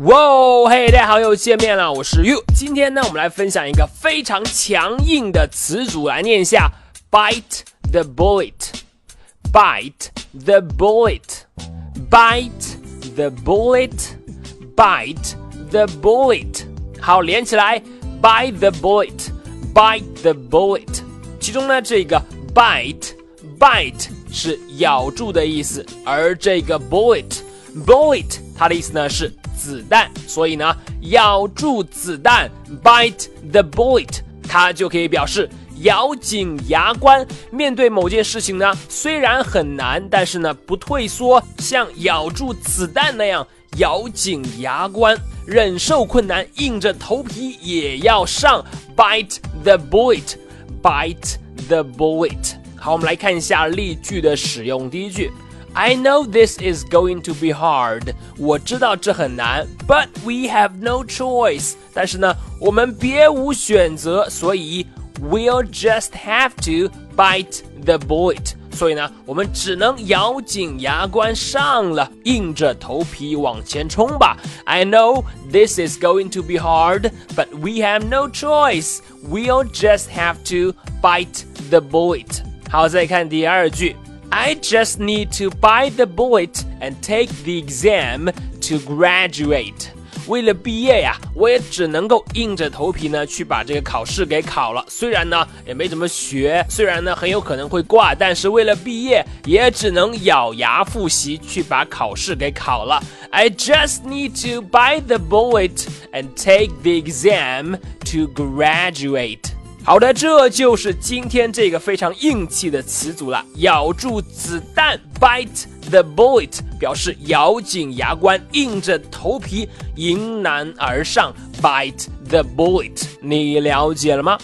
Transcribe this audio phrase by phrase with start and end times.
[0.00, 2.44] 哇哦，嘿，大家好，又见面了，我是 You。
[2.54, 6.70] 今天呢，我们来分享一个非常强硬的词组，来念一下
[7.10, 10.10] ：bite the bullet，bite
[10.44, 12.76] the bullet，bite
[13.14, 15.34] the bullet，bite
[15.70, 16.66] the bullet。
[17.00, 17.82] 好，连起来
[18.20, 21.00] ，bite the bullet，bite the bullet。
[21.40, 22.22] 其中呢，这个
[22.54, 29.32] bite，bite 是咬住的意思，而这个 bullet，bullet 它的意思呢是。
[29.66, 30.76] 子弹，所以呢，
[31.10, 32.48] 咬住子弹
[32.84, 37.26] ，bite the bullet，它就可以表示咬紧牙关。
[37.50, 43.44] 面对某件事情呢，虽然很难，但是呢，不退缩，像咬住子弹那样
[43.78, 48.64] 咬紧牙关，忍受困难，硬着头皮也要上
[48.96, 51.34] ，bite the bullet，bite
[51.66, 52.54] the bullet。
[52.76, 54.88] 好，我们来看一下例句的使用。
[54.88, 55.32] 第一句。
[55.75, 58.13] I know this is going to be hard.
[58.37, 61.75] 我知道这很难，but we have no choice.
[61.93, 64.85] 但是呢，我们别无选择，所以
[65.21, 68.53] we'll just have to bite the bullet.
[68.73, 74.37] 所以呢，我们只能咬紧牙关上了，硬着头皮往前冲吧。
[74.65, 78.99] I know this is going to be hard, but we have no choice.
[79.29, 82.41] We'll just have to bite the bullet.
[82.69, 83.95] 好，再看第二句。
[84.35, 89.89] I just need to bite the bullet and take the exam to graduate.
[90.27, 94.85] 为了毕业呀，我也只能够硬着头皮呢去把这个考试给考了。
[94.87, 103.03] 虽然呢也没怎么学，虽然呢很有可能会挂，但是为了毕业，也只能咬牙复习去把考试给考了。
[103.31, 109.51] I just need to bite the bullet and take the exam to graduate.
[109.86, 113.44] 好的，这就是今天这个非常硬气的词组了。
[113.58, 121.32] 咬住子弹，bite the bullet，表示咬紧牙关，硬着头皮迎难而上。
[121.62, 124.36] bite the bullet，你了解了吗？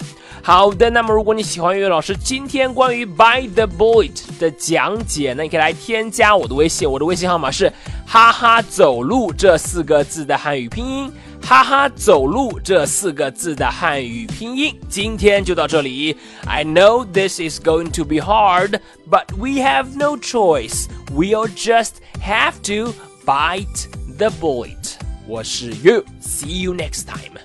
[0.44, 4.10] 好的，那么如果你喜欢岳老师今天关于 bite the bullet
[4.40, 7.72] 的讲解，那你可以来添加我的微信，我的微信号码是
[8.04, 11.12] 哈哈走路这四个字的汉语拼音。
[11.40, 16.16] 哈哈，走路这四个字的汉语拼音，今天就到这里。
[16.46, 20.86] I know this is going to be hard, but we have no choice.
[21.12, 22.94] We'll just have to
[23.24, 23.88] bite
[24.18, 24.94] the bullet.
[25.28, 27.38] 我是 yu See you next time.